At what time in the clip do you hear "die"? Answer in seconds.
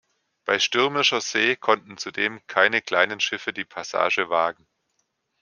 3.53-3.65